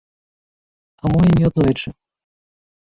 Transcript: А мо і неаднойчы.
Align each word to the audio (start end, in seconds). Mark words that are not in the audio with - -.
А 1.03 1.11
мо 1.13 1.21
і 1.29 1.31
неаднойчы. 1.37 1.89